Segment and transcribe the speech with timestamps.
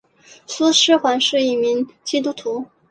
[0.47, 2.65] 苏施黄是一名基督徒。